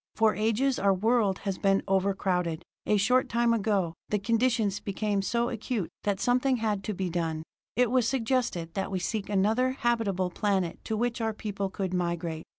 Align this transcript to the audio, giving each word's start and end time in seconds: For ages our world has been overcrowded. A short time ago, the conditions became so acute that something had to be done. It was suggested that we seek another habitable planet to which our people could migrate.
For 0.15 0.33
ages 0.33 0.79
our 0.79 0.95
world 0.95 1.37
has 1.45 1.59
been 1.59 1.83
overcrowded. 1.87 2.63
A 2.87 2.97
short 2.97 3.29
time 3.29 3.53
ago, 3.53 3.93
the 4.09 4.17
conditions 4.17 4.79
became 4.79 5.21
so 5.21 5.49
acute 5.49 5.91
that 6.05 6.19
something 6.19 6.57
had 6.57 6.83
to 6.85 6.95
be 6.95 7.07
done. 7.07 7.43
It 7.75 7.91
was 7.91 8.07
suggested 8.09 8.73
that 8.73 8.89
we 8.89 8.97
seek 8.97 9.29
another 9.29 9.73
habitable 9.73 10.31
planet 10.31 10.83
to 10.85 10.97
which 10.97 11.21
our 11.21 11.33
people 11.35 11.69
could 11.69 11.93
migrate. 11.93 12.45